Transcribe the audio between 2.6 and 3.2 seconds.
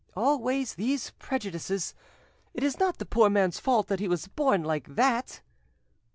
is not the